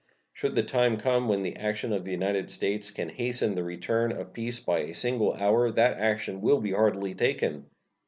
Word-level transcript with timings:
Should 0.33 0.55
the 0.55 0.63
time 0.63 0.97
come 0.97 1.27
when 1.27 1.43
the 1.43 1.57
action 1.57 1.93
of 1.93 2.05
the 2.05 2.11
United 2.11 2.49
States 2.49 2.89
can 2.89 3.07
hasten 3.07 3.53
the 3.53 3.63
return 3.63 4.11
of 4.11 4.33
peace 4.33 4.59
by 4.59 4.79
a 4.79 4.95
single 4.95 5.35
hour, 5.35 5.69
that 5.69 5.99
action 5.99 6.41
will 6.41 6.59
be 6.59 6.71
heartily 6.71 7.13
taken. 7.13 7.67